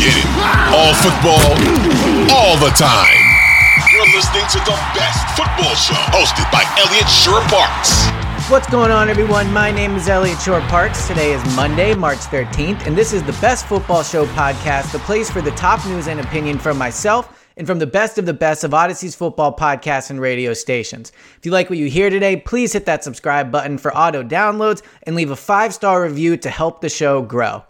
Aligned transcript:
get 0.00 0.16
it. 0.16 0.26
All 0.72 0.94
football, 0.96 1.52
all 2.32 2.56
the 2.56 2.72
time. 2.72 3.20
You're 3.92 4.08
listening 4.16 4.48
to 4.48 4.58
the 4.64 4.78
best 4.96 5.28
football 5.36 5.74
show 5.76 6.00
hosted 6.08 6.50
by 6.50 6.64
Elliot 6.80 7.08
Shorr-Parks. 7.08 8.08
What's 8.50 8.68
going 8.70 8.90
on, 8.90 9.10
everyone? 9.10 9.52
My 9.52 9.70
name 9.70 9.96
is 9.96 10.08
Elliot 10.08 10.40
Shorr-Parks. 10.40 11.06
Today 11.06 11.34
is 11.34 11.44
Monday, 11.54 11.94
March 11.94 12.18
13th, 12.18 12.86
and 12.86 12.96
this 12.96 13.12
is 13.12 13.22
the 13.24 13.36
Best 13.42 13.66
Football 13.66 14.02
Show 14.02 14.24
podcast, 14.26 14.90
the 14.92 14.98
place 15.00 15.30
for 15.30 15.42
the 15.42 15.50
top 15.52 15.84
news 15.86 16.08
and 16.08 16.18
opinion 16.18 16.58
from 16.58 16.78
myself 16.78 17.46
and 17.58 17.66
from 17.66 17.78
the 17.78 17.86
best 17.86 18.16
of 18.16 18.24
the 18.24 18.32
best 18.32 18.64
of 18.64 18.72
Audacy's 18.72 19.14
football 19.14 19.54
podcasts 19.54 20.08
and 20.08 20.18
radio 20.18 20.54
stations. 20.54 21.12
If 21.36 21.44
you 21.44 21.52
like 21.52 21.68
what 21.68 21.78
you 21.78 21.90
hear 21.90 22.08
today, 22.08 22.36
please 22.36 22.72
hit 22.72 22.86
that 22.86 23.04
subscribe 23.04 23.52
button 23.52 23.76
for 23.76 23.94
auto 23.94 24.22
downloads 24.22 24.82
and 25.02 25.14
leave 25.14 25.30
a 25.30 25.36
five 25.36 25.74
star 25.74 26.02
review 26.02 26.38
to 26.38 26.48
help 26.48 26.80
the 26.80 26.88
show 26.88 27.20
grow. 27.20 27.62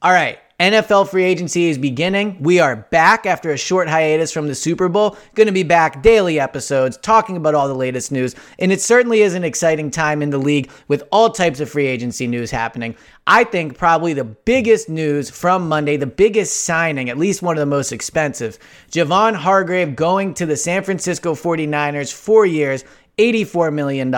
All 0.00 0.12
right. 0.12 0.38
NFL 0.62 1.08
free 1.08 1.24
agency 1.24 1.70
is 1.70 1.76
beginning. 1.76 2.40
We 2.40 2.60
are 2.60 2.76
back 2.76 3.26
after 3.26 3.50
a 3.50 3.56
short 3.56 3.88
hiatus 3.88 4.30
from 4.30 4.46
the 4.46 4.54
Super 4.54 4.88
Bowl. 4.88 5.16
Going 5.34 5.48
to 5.48 5.52
be 5.52 5.64
back 5.64 6.04
daily 6.04 6.38
episodes 6.38 6.96
talking 6.98 7.36
about 7.36 7.56
all 7.56 7.66
the 7.66 7.74
latest 7.74 8.12
news. 8.12 8.36
And 8.60 8.70
it 8.70 8.80
certainly 8.80 9.22
is 9.22 9.34
an 9.34 9.42
exciting 9.42 9.90
time 9.90 10.22
in 10.22 10.30
the 10.30 10.38
league 10.38 10.70
with 10.86 11.02
all 11.10 11.30
types 11.30 11.58
of 11.58 11.68
free 11.68 11.88
agency 11.88 12.28
news 12.28 12.52
happening. 12.52 12.94
I 13.26 13.42
think 13.42 13.76
probably 13.76 14.12
the 14.12 14.22
biggest 14.22 14.88
news 14.88 15.28
from 15.28 15.68
Monday, 15.68 15.96
the 15.96 16.06
biggest 16.06 16.62
signing, 16.62 17.10
at 17.10 17.18
least 17.18 17.42
one 17.42 17.56
of 17.56 17.60
the 17.60 17.66
most 17.66 17.90
expensive, 17.90 18.56
Javon 18.88 19.34
Hargrave 19.34 19.96
going 19.96 20.32
to 20.34 20.46
the 20.46 20.56
San 20.56 20.84
Francisco 20.84 21.34
49ers, 21.34 22.12
four 22.12 22.46
years, 22.46 22.84
$84 23.18 23.72
million. 23.72 24.14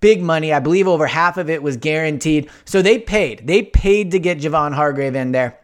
Big 0.00 0.22
money. 0.22 0.52
I 0.52 0.58
believe 0.58 0.88
over 0.88 1.06
half 1.06 1.36
of 1.36 1.48
it 1.48 1.62
was 1.62 1.76
guaranteed. 1.76 2.50
So 2.64 2.82
they 2.82 2.98
paid. 2.98 3.46
They 3.46 3.62
paid 3.62 4.10
to 4.10 4.18
get 4.18 4.38
Javon 4.38 4.74
Hargrave 4.74 5.14
in 5.14 5.30
there. 5.30 5.56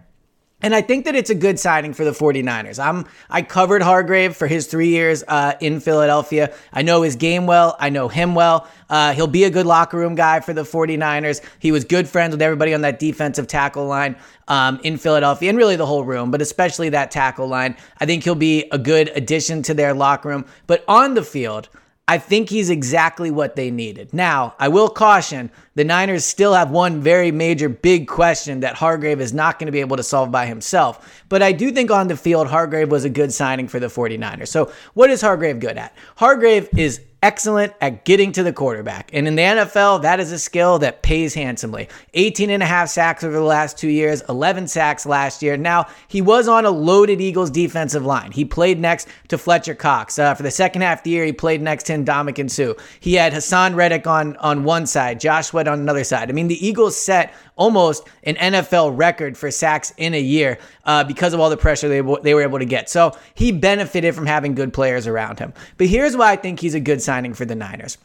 And 0.64 0.74
I 0.74 0.80
think 0.80 1.04
that 1.04 1.14
it's 1.14 1.28
a 1.28 1.34
good 1.34 1.60
signing 1.60 1.92
for 1.92 2.06
the 2.06 2.12
49ers. 2.12 2.82
I'm 2.82 3.04
I 3.28 3.42
covered 3.42 3.82
Hargrave 3.82 4.34
for 4.34 4.46
his 4.46 4.66
three 4.66 4.88
years 4.88 5.22
uh, 5.28 5.52
in 5.60 5.78
Philadelphia. 5.78 6.54
I 6.72 6.80
know 6.80 7.02
his 7.02 7.16
game 7.16 7.44
well. 7.44 7.76
I 7.78 7.90
know 7.90 8.08
him 8.08 8.34
well. 8.34 8.66
Uh, 8.88 9.12
he'll 9.12 9.26
be 9.26 9.44
a 9.44 9.50
good 9.50 9.66
locker 9.66 9.98
room 9.98 10.14
guy 10.14 10.40
for 10.40 10.54
the 10.54 10.62
49ers. 10.62 11.42
He 11.58 11.70
was 11.70 11.84
good 11.84 12.08
friends 12.08 12.32
with 12.32 12.40
everybody 12.40 12.72
on 12.72 12.80
that 12.80 12.98
defensive 12.98 13.46
tackle 13.46 13.84
line 13.84 14.16
um, 14.48 14.80
in 14.82 14.96
Philadelphia 14.96 15.50
and 15.50 15.58
really 15.58 15.76
the 15.76 15.84
whole 15.84 16.02
room, 16.02 16.30
but 16.30 16.40
especially 16.40 16.88
that 16.88 17.10
tackle 17.10 17.46
line. 17.46 17.76
I 17.98 18.06
think 18.06 18.24
he'll 18.24 18.34
be 18.34 18.66
a 18.72 18.78
good 18.78 19.10
addition 19.14 19.62
to 19.64 19.74
their 19.74 19.92
locker 19.92 20.30
room. 20.30 20.46
But 20.66 20.82
on 20.88 21.12
the 21.12 21.22
field, 21.22 21.68
I 22.08 22.16
think 22.16 22.48
he's 22.48 22.70
exactly 22.70 23.30
what 23.30 23.56
they 23.56 23.70
needed. 23.70 24.14
Now, 24.14 24.54
I 24.58 24.68
will 24.68 24.88
caution 24.88 25.50
the 25.74 25.84
Niners 25.84 26.24
still 26.24 26.54
have 26.54 26.70
one 26.70 27.00
very 27.00 27.30
major 27.30 27.68
big 27.68 28.06
question 28.08 28.60
that 28.60 28.74
Hargrave 28.76 29.20
is 29.20 29.32
not 29.32 29.58
going 29.58 29.66
to 29.66 29.72
be 29.72 29.80
able 29.80 29.96
to 29.96 30.02
solve 30.02 30.30
by 30.30 30.46
himself. 30.46 31.24
But 31.28 31.42
I 31.42 31.52
do 31.52 31.70
think 31.72 31.90
on 31.90 32.08
the 32.08 32.16
field, 32.16 32.46
Hargrave 32.46 32.90
was 32.90 33.04
a 33.04 33.10
good 33.10 33.32
signing 33.32 33.68
for 33.68 33.80
the 33.80 33.88
49ers. 33.88 34.48
So, 34.48 34.72
what 34.94 35.10
is 35.10 35.20
Hargrave 35.20 35.60
good 35.60 35.76
at? 35.76 35.94
Hargrave 36.16 36.68
is 36.76 37.00
excellent 37.24 37.72
at 37.80 38.04
getting 38.04 38.32
to 38.32 38.42
the 38.42 38.52
quarterback. 38.52 39.08
And 39.14 39.26
in 39.26 39.34
the 39.34 39.42
NFL, 39.42 40.02
that 40.02 40.20
is 40.20 40.30
a 40.30 40.38
skill 40.38 40.78
that 40.80 41.02
pays 41.02 41.32
handsomely. 41.32 41.88
18 42.12 42.50
and 42.50 42.62
a 42.62 42.66
half 42.66 42.90
sacks 42.90 43.24
over 43.24 43.32
the 43.32 43.40
last 43.40 43.78
two 43.78 43.88
years, 43.88 44.20
11 44.28 44.68
sacks 44.68 45.06
last 45.06 45.42
year. 45.42 45.56
Now, 45.56 45.86
he 46.06 46.20
was 46.20 46.48
on 46.48 46.66
a 46.66 46.70
loaded 46.70 47.22
Eagles 47.22 47.50
defensive 47.50 48.04
line. 48.04 48.30
He 48.30 48.44
played 48.44 48.78
next 48.78 49.08
to 49.28 49.38
Fletcher 49.38 49.74
Cox. 49.74 50.18
Uh, 50.18 50.34
for 50.34 50.42
the 50.42 50.50
second 50.50 50.82
half 50.82 50.98
of 50.98 51.04
the 51.04 51.10
year, 51.12 51.24
he 51.24 51.32
played 51.32 51.62
next 51.62 51.84
to 51.84 51.94
Ndamukong 51.94 52.50
Suh. 52.50 52.74
He 53.00 53.14
had 53.14 53.32
Haason 53.32 53.74
Reddick 53.74 54.06
on, 54.06 54.36
on 54.36 54.64
one 54.64 54.86
side, 54.86 55.18
Josh 55.18 55.54
Sweat 55.64 55.72
on 55.72 55.80
another 55.80 56.04
side. 56.04 56.28
I 56.28 56.32
mean, 56.32 56.48
the 56.48 56.66
Eagles 56.66 56.96
set 56.96 57.34
almost 57.56 58.06
an 58.24 58.36
NFL 58.36 58.96
record 58.96 59.36
for 59.36 59.50
sacks 59.50 59.92
in 59.96 60.14
a 60.14 60.20
year 60.20 60.58
uh, 60.84 61.04
because 61.04 61.32
of 61.32 61.40
all 61.40 61.50
the 61.50 61.56
pressure 61.56 61.88
they, 61.88 62.02
they 62.22 62.34
were 62.34 62.42
able 62.42 62.58
to 62.58 62.64
get. 62.64 62.90
So 62.90 63.16
he 63.34 63.52
benefited 63.52 64.14
from 64.14 64.26
having 64.26 64.54
good 64.54 64.72
players 64.72 65.06
around 65.06 65.38
him. 65.38 65.52
But 65.78 65.86
here's 65.86 66.16
why 66.16 66.32
I 66.32 66.36
think 66.36 66.60
he's 66.60 66.74
a 66.74 66.80
good 66.80 67.00
signing 67.00 67.34
for 67.34 67.44
the 67.44 67.54
Niners 67.54 67.98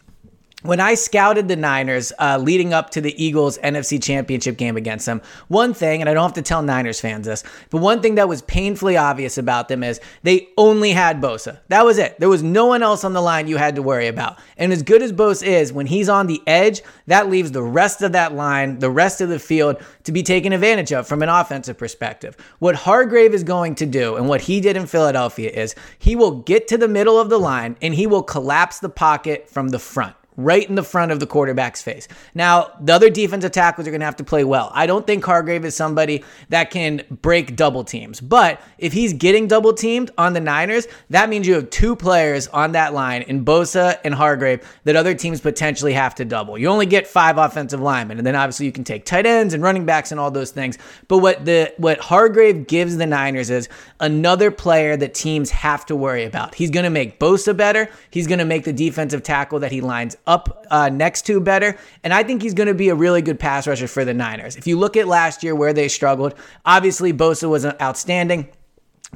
when 0.61 0.81
I 0.81 0.95
scouted 0.95 1.47
the 1.47 1.55
Niners 1.55 2.11
uh, 2.19 2.37
leading 2.37 2.73
up 2.73 2.89
to 2.89 2.99
the 2.99 3.23
Eagles 3.23 3.57
NFC 3.59 4.01
Championship 4.01 4.57
game 4.57 4.75
against 4.75 5.05
them, 5.05 5.21
one 5.47 5.73
thing, 5.73 6.01
and 6.01 6.09
I 6.09 6.13
don't 6.13 6.23
have 6.23 6.33
to 6.33 6.41
tell 6.41 6.61
Niners 6.61 6.99
fans 6.99 7.25
this, 7.27 7.45
but 7.69 7.77
one 7.77 8.01
thing 8.01 8.15
that 8.15 8.27
was 8.27 8.41
painfully 8.41 8.97
obvious 8.97 9.37
about 9.37 9.69
them 9.69 9.83
is 9.83 10.01
they 10.23 10.49
only 10.57 10.91
had 10.91 11.21
Bosa. 11.21 11.59
That 11.69 11.85
was 11.85 11.97
it. 11.97 12.19
There 12.19 12.27
was 12.27 12.43
no 12.43 12.65
one 12.65 12.83
else 12.83 13.05
on 13.05 13.13
the 13.13 13.21
line 13.21 13.47
you 13.47 13.55
had 13.55 13.75
to 13.75 13.81
worry 13.81 14.07
about. 14.07 14.37
And 14.57 14.73
as 14.73 14.83
good 14.83 15.01
as 15.01 15.13
Bosa 15.13 15.47
is, 15.47 15.71
when 15.71 15.85
he's 15.85 16.09
on 16.09 16.27
the 16.27 16.41
edge, 16.45 16.81
that 17.07 17.29
leaves 17.29 17.51
the 17.51 17.63
rest 17.63 18.01
of 18.01 18.11
that 18.11 18.33
line, 18.33 18.79
the 18.79 18.91
rest 18.91 19.21
of 19.21 19.29
the 19.29 19.39
field 19.39 19.81
to 20.03 20.11
be 20.11 20.23
taken 20.23 20.51
advantage 20.51 20.91
of 20.91 21.07
from 21.07 21.23
an 21.23 21.29
offensive 21.29 21.77
perspective. 21.77 22.35
What 22.59 22.75
Hargrave 22.75 23.33
is 23.33 23.45
going 23.45 23.75
to 23.75 23.85
do 23.85 24.17
and 24.17 24.27
what 24.27 24.41
he 24.41 24.59
did 24.59 24.75
in 24.75 24.87
Philadelphia 24.87 25.51
is 25.51 25.73
he 25.97 26.17
will 26.17 26.41
get 26.41 26.67
to 26.67 26.77
the 26.77 26.89
middle 26.89 27.17
of 27.17 27.29
the 27.29 27.39
line 27.39 27.77
and 27.81 27.93
he 27.93 28.07
will 28.07 28.23
collapse 28.23 28.79
the 28.79 28.89
pocket 28.89 29.49
from 29.49 29.69
the 29.69 29.79
front 29.79 30.15
right 30.39 30.67
in 30.67 30.75
the 30.75 30.83
front 30.83 31.11
of 31.11 31.19
the 31.19 31.27
quarterback's 31.27 31.81
face. 31.81 32.07
Now, 32.33 32.71
the 32.79 32.93
other 32.93 33.09
defensive 33.09 33.51
tackles 33.51 33.87
are 33.87 33.91
going 33.91 33.99
to 33.99 34.05
have 34.05 34.15
to 34.17 34.23
play 34.23 34.43
well. 34.43 34.71
I 34.73 34.85
don't 34.85 35.05
think 35.05 35.23
Hargrave 35.23 35.65
is 35.65 35.75
somebody 35.75 36.23
that 36.49 36.71
can 36.71 37.03
break 37.21 37.55
double 37.55 37.83
teams, 37.83 38.21
but 38.21 38.61
if 38.77 38.93
he's 38.93 39.13
getting 39.13 39.47
double 39.47 39.73
teamed 39.73 40.11
on 40.17 40.33
the 40.33 40.39
Niners, 40.39 40.87
that 41.09 41.29
means 41.29 41.45
you 41.45 41.55
have 41.55 41.69
two 41.69 41.95
players 41.95 42.47
on 42.47 42.71
that 42.71 42.93
line 42.93 43.23
in 43.23 43.43
Bosa 43.43 43.99
and 44.05 44.13
Hargrave 44.13 44.65
that 44.85 44.95
other 44.95 45.13
teams 45.13 45.41
potentially 45.41 45.93
have 45.93 46.15
to 46.15 46.25
double. 46.25 46.57
You 46.57 46.67
only 46.67 46.85
get 46.85 47.05
five 47.05 47.37
offensive 47.37 47.81
linemen, 47.81 48.17
and 48.17 48.25
then 48.25 48.35
obviously 48.35 48.65
you 48.65 48.71
can 48.71 48.85
take 48.85 49.05
tight 49.05 49.25
ends 49.25 49.53
and 49.53 49.61
running 49.61 49.85
backs 49.85 50.11
and 50.11 50.19
all 50.19 50.31
those 50.31 50.51
things. 50.51 50.77
But 51.09 51.17
what 51.17 51.43
the 51.45 51.73
what 51.77 51.99
Hargrave 51.99 52.67
gives 52.67 52.95
the 52.95 53.05
Niners 53.05 53.49
is 53.49 53.67
another 53.99 54.51
player 54.51 54.95
that 54.95 55.13
teams 55.13 55.49
have 55.49 55.85
to 55.87 55.95
worry 55.95 56.23
about. 56.23 56.55
He's 56.55 56.69
going 56.69 56.85
to 56.85 56.89
make 56.89 57.19
Bosa 57.19 57.55
better. 57.55 57.89
He's 58.09 58.27
going 58.27 58.39
to 58.39 58.45
make 58.45 58.63
the 58.63 58.73
defensive 58.73 59.23
tackle 59.23 59.59
that 59.59 59.71
he 59.71 59.81
lines 59.81 60.15
up 60.25 60.28
uh, 60.29 60.89
next 60.89 61.25
to 61.27 61.39
better. 61.39 61.77
And 62.03 62.13
I 62.13 62.23
think 62.23 62.41
he's 62.41 62.53
going 62.53 62.67
to 62.67 62.73
be 62.73 62.89
a 62.89 62.95
really 62.95 63.21
good 63.21 63.39
pass 63.39 63.67
rusher 63.67 63.87
for 63.87 64.05
the 64.05 64.13
Niners. 64.13 64.55
If 64.55 64.67
you 64.67 64.77
look 64.77 64.95
at 64.95 65.07
last 65.07 65.43
year 65.43 65.55
where 65.55 65.73
they 65.73 65.87
struggled, 65.87 66.35
obviously 66.65 67.11
Bosa 67.11 67.49
was 67.49 67.65
outstanding. 67.65 68.49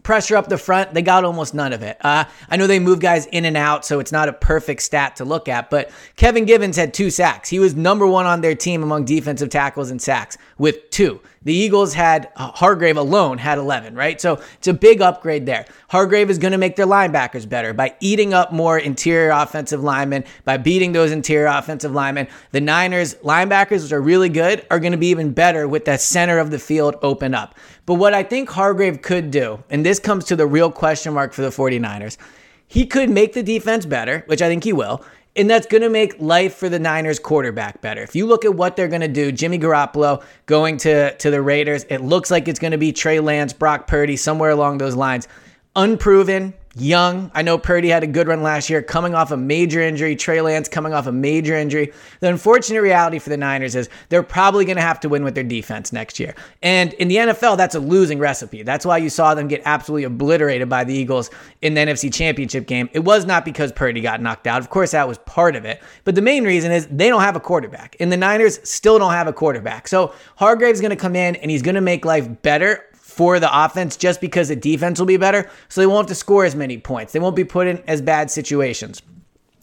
Pressure 0.02 0.36
up 0.36 0.50
the 0.50 0.58
front, 0.58 0.94
they 0.94 1.04
got 1.04 1.24
almost 1.24 1.54
none 1.54 1.72
of 1.72 1.84
it. 1.84 1.98
Uh, 2.02 2.26
I 2.50 2.58
know 2.58 2.66
they 2.66 2.80
move 2.80 3.00
guys 3.00 3.28
in 3.28 3.46
and 3.46 3.56
out, 3.56 3.86
so 3.86 4.00
it's 4.00 4.12
not 4.12 4.28
a 4.28 4.34
perfect 4.34 4.82
stat 4.82 5.18
to 5.18 5.26
look 5.26 5.48
at, 5.48 5.70
but 5.70 5.92
Kevin 6.16 6.46
Givens 6.46 6.76
had 6.76 6.94
two 6.94 7.10
sacks. 7.10 7.48
He 7.48 7.60
was 7.60 7.76
number 7.76 8.08
one 8.08 8.26
on 8.26 8.42
their 8.42 8.56
team 8.56 8.82
among 8.82 9.06
defensive 9.06 9.50
tackles 9.50 9.92
and 9.92 10.02
sacks 10.02 10.38
with 10.58 10.90
two. 10.90 11.22
The 11.44 11.54
Eagles 11.54 11.94
had 11.94 12.32
uh, 12.36 12.52
Hargrave 12.52 12.98
alone 12.98 13.38
had 13.38 13.58
11, 13.58 13.96
right? 13.96 14.20
So 14.20 14.42
it's 14.58 14.68
a 14.68 14.74
big 14.74 15.02
upgrade 15.02 15.46
there. 15.46 15.66
Hargrave 15.90 16.30
is 16.30 16.38
going 16.38 16.54
to 16.54 16.58
make 16.58 16.76
their 16.76 16.88
linebackers 16.88 17.48
better 17.48 17.74
by 17.74 17.96
eating 18.00 18.34
up 18.34 18.54
more 18.54 18.78
interior 18.78 19.32
offensive 19.32 19.84
linemen, 19.84 20.24
by 20.46 20.58
beating 20.58 20.94
those 20.94 21.12
interior 21.12 21.48
offensive 21.48 21.92
linemen. 21.92 22.28
The 22.52 22.62
Niners 22.62 23.16
linebackers, 23.16 23.84
which 23.84 23.92
are 23.92 24.02
really 24.02 24.30
good, 24.30 24.66
are 24.72 24.80
going 24.80 24.94
to 24.94 24.98
be 24.98 25.08
even 25.08 25.34
better 25.34 25.68
with 25.68 25.86
that 25.86 26.02
center 26.02 26.40
of 26.40 26.50
the 26.50 26.60
field 26.60 26.96
open 27.02 27.36
up. 27.36 27.56
But 27.86 27.96
what 27.96 28.14
I 28.14 28.24
think 28.24 28.50
Hargrave 28.50 29.02
could 29.02 29.30
do, 29.30 29.62
and 29.70 29.83
this 29.86 30.00
comes 30.00 30.26
to 30.26 30.36
the 30.36 30.48
real 30.48 30.72
question 30.72 31.14
mark 31.14 31.34
for 31.34 31.42
the 31.42 31.50
49ers, 31.50 32.18
he 32.68 32.86
could 32.86 33.10
make 33.10 33.34
the 33.34 33.44
defense 33.44 33.86
better, 33.86 34.24
which 34.28 34.42
I 34.42 34.48
think 34.48 34.64
he 34.64 34.74
will. 34.74 35.04
And 35.36 35.50
that's 35.50 35.66
going 35.66 35.82
to 35.82 35.90
make 35.90 36.20
life 36.20 36.56
for 36.56 36.70
the 36.70 36.78
Niners 36.78 37.18
quarterback 37.18 37.82
better. 37.82 38.04
If 38.04 38.16
you 38.16 38.28
look 38.28 38.46
at 38.46 38.54
what 38.54 38.76
they're 38.76 38.88
going 38.88 39.02
to 39.02 39.08
do, 39.08 39.32
Jimmy 39.32 39.58
Garoppolo 39.58 40.24
going 40.46 40.78
to, 40.78 41.16
to 41.18 41.32
the 41.32 41.42
Raiders, 41.42 41.86
it 41.90 42.02
looks 42.02 42.30
like 42.30 42.48
it's 42.48 42.60
going 42.60 42.72
to 42.72 42.78
be 42.78 42.92
Trey 42.92 43.20
Lance, 43.20 43.52
Brock 43.52 43.88
Purdy, 43.88 44.16
somewhere 44.16 44.52
along 44.52 44.78
those 44.78 44.96
lines. 44.96 45.28
Unproven, 45.76 46.54
young. 46.76 47.30
I 47.36 47.44
know 47.44 47.58
Purdy 47.58 47.90
had 47.90 48.04
a 48.04 48.08
good 48.08 48.28
run 48.28 48.42
last 48.42 48.70
year, 48.70 48.82
coming 48.82 49.14
off 49.14 49.32
a 49.32 49.38
major 49.38 49.82
injury. 49.82 50.16
Trey 50.16 50.42
Lance 50.42 50.68
coming 50.68 50.94
off 50.94 51.06
a 51.06 51.12
major 51.12 51.56
injury. 51.56 51.94
The 52.20 52.30
unfortunate 52.30 52.82
reality 52.82 53.20
for 53.20 53.30
the 53.30 53.38
Niners 53.38 53.76
is 53.76 53.90
they're 54.10 54.24
probably 54.24 54.66
going 54.66 54.78
to 54.78 54.82
have 54.82 55.00
to 55.02 55.10
win 55.10 55.24
with 55.24 55.36
their 55.36 55.44
defense 55.44 55.94
next 55.94 56.20
year. 56.20 56.34
And 56.62 56.94
in 56.94 57.10
the 57.10 57.18
NFL, 57.18 57.58
that's 57.58 57.76
a 57.76 57.80
losing 57.80 58.18
recipe. 58.18 58.64
That's 58.64 58.86
why 58.86 58.98
you 58.98 59.10
saw 59.10 59.36
them 59.36 59.48
get 59.48 59.62
absolutely 59.66 60.06
obliterated 60.06 60.68
by 60.68 60.84
the 60.84 60.94
Eagles 60.94 61.30
in 61.62 61.76
the 61.76 61.82
NFC 61.82 62.12
Championship 62.12 62.66
game. 62.66 62.90
It 62.94 63.00
was 63.00 63.26
not 63.26 63.46
because 63.46 63.72
Purdy 63.72 64.02
got 64.02 64.22
knocked 64.22 64.48
out. 64.48 64.60
Of 64.60 64.70
course, 64.70 64.92
that 64.92 65.08
was 65.08 65.20
part 65.20 65.56
of 65.56 65.66
it. 65.66 65.82
But 66.06 66.16
the 66.16 66.22
main 66.22 66.44
reason 66.44 66.72
is 66.72 66.88
they 66.88 67.10
don't 67.10 67.22
have 67.22 67.36
a 67.36 67.40
quarterback. 67.40 67.96
And 68.00 68.12
the 68.12 68.18
Niners 68.18 68.60
still 68.68 68.98
don't 68.98 69.14
have 69.14 69.28
a 69.28 69.34
quarterback. 69.34 69.88
So 69.88 70.14
Hargrave's 70.38 70.82
going 70.82 70.90
to 70.90 70.96
come 70.96 71.16
in 71.16 71.36
and 71.36 71.52
he's 71.52 71.62
going 71.62 71.76
to 71.76 71.82
make 71.82 72.04
life 72.04 72.28
better 72.42 72.84
for 73.14 73.40
the 73.40 73.64
offense 73.64 73.96
just 73.96 74.20
because 74.20 74.48
the 74.50 74.56
defense 74.56 75.00
will 75.00 75.06
be 75.06 75.18
better. 75.18 75.50
So 75.70 75.82
they 75.82 75.88
won't 75.88 76.10
have 76.10 76.16
to 76.16 76.16
score 76.16 76.46
as 76.46 76.56
many 76.56 76.78
points. 76.78 77.14
They 77.14 77.20
won't 77.20 77.36
be 77.36 77.44
put 77.44 77.68
in 77.68 77.84
as 77.88 78.02
bad 78.02 78.32
situations. 78.32 79.02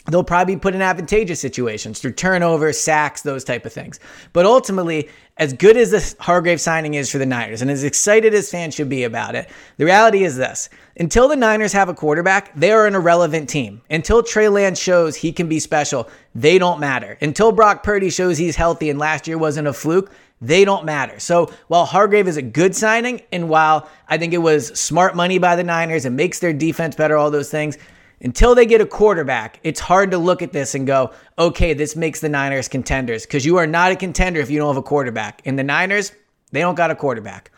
They'll 0.06 0.24
probably 0.24 0.56
be 0.56 0.60
put 0.60 0.74
in 0.74 0.82
advantageous 0.82 1.40
situations 1.40 2.00
through 2.00 2.12
turnovers, 2.12 2.80
sacks, 2.80 3.22
those 3.22 3.44
type 3.44 3.66
of 3.66 3.72
things. 3.72 4.00
But 4.32 4.46
ultimately, 4.46 5.08
as 5.36 5.52
good 5.52 5.76
as 5.76 5.90
the 5.90 6.22
Hargrave 6.22 6.60
signing 6.60 6.94
is 6.94 7.10
for 7.10 7.18
the 7.18 7.26
Niners 7.26 7.62
and 7.62 7.70
as 7.70 7.84
excited 7.84 8.34
as 8.34 8.50
fans 8.50 8.74
should 8.74 8.88
be 8.88 9.04
about 9.04 9.34
it, 9.34 9.48
the 9.76 9.84
reality 9.84 10.24
is 10.24 10.36
this. 10.36 10.68
Until 10.98 11.28
the 11.28 11.36
Niners 11.36 11.72
have 11.72 11.88
a 11.88 11.94
quarterback, 11.94 12.54
they 12.54 12.72
are 12.72 12.86
an 12.86 12.94
irrelevant 12.94 13.48
team. 13.48 13.82
Until 13.90 14.22
Trey 14.22 14.48
Lance 14.48 14.78
shows 14.78 15.16
he 15.16 15.32
can 15.32 15.48
be 15.48 15.58
special, 15.58 16.08
they 16.34 16.58
don't 16.58 16.80
matter. 16.80 17.16
Until 17.20 17.52
Brock 17.52 17.82
Purdy 17.82 18.10
shows 18.10 18.38
he's 18.38 18.56
healthy 18.56 18.90
and 18.90 18.98
last 18.98 19.26
year 19.26 19.38
wasn't 19.38 19.68
a 19.68 19.72
fluke, 19.72 20.10
they 20.42 20.64
don't 20.64 20.86
matter. 20.86 21.18
So 21.20 21.52
while 21.68 21.84
Hargrave 21.84 22.26
is 22.26 22.38
a 22.38 22.42
good 22.42 22.74
signing, 22.74 23.20
and 23.30 23.50
while 23.50 23.88
I 24.08 24.16
think 24.16 24.32
it 24.32 24.38
was 24.38 24.78
smart 24.78 25.14
money 25.14 25.38
by 25.38 25.56
the 25.56 25.64
Niners 25.64 26.06
it 26.06 26.10
makes 26.10 26.38
their 26.38 26.54
defense 26.54 26.96
better, 26.96 27.16
all 27.16 27.30
those 27.30 27.50
things, 27.50 27.76
until 28.20 28.54
they 28.54 28.66
get 28.66 28.80
a 28.80 28.86
quarterback, 28.86 29.60
it's 29.62 29.80
hard 29.80 30.10
to 30.10 30.18
look 30.18 30.42
at 30.42 30.52
this 30.52 30.74
and 30.74 30.86
go, 30.86 31.12
okay, 31.38 31.72
this 31.72 31.96
makes 31.96 32.20
the 32.20 32.28
Niners 32.28 32.68
contenders 32.68 33.24
because 33.24 33.46
you 33.46 33.56
are 33.56 33.66
not 33.66 33.92
a 33.92 33.96
contender 33.96 34.40
if 34.40 34.50
you 34.50 34.58
don't 34.58 34.68
have 34.68 34.76
a 34.76 34.82
quarterback. 34.82 35.40
And 35.44 35.58
the 35.58 35.64
Niners, 35.64 36.12
they 36.52 36.60
don't 36.60 36.74
got 36.74 36.90
a 36.90 36.94
quarterback. 36.94 37.50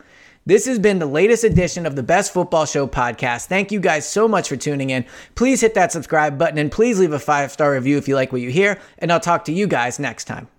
This 0.45 0.65
has 0.65 0.77
been 0.77 0.99
the 0.99 1.05
latest 1.05 1.45
edition 1.45 1.85
of 1.85 1.95
the 1.95 2.03
Best 2.03 2.33
Football 2.33 2.65
Show 2.65 2.85
podcast. 2.85 3.45
Thank 3.45 3.71
you 3.71 3.79
guys 3.79 4.07
so 4.07 4.27
much 4.27 4.49
for 4.49 4.57
tuning 4.57 4.89
in. 4.89 5.05
Please 5.35 5.61
hit 5.61 5.73
that 5.75 5.93
subscribe 5.93 6.37
button 6.37 6.57
and 6.57 6.71
please 6.71 6.99
leave 6.99 7.13
a 7.13 7.19
five 7.19 7.51
star 7.51 7.71
review 7.71 7.97
if 7.97 8.07
you 8.09 8.15
like 8.15 8.33
what 8.33 8.41
you 8.41 8.49
hear. 8.49 8.79
And 8.99 9.11
I'll 9.11 9.21
talk 9.21 9.45
to 9.45 9.53
you 9.53 9.67
guys 9.67 9.99
next 9.99 10.25
time. 10.25 10.49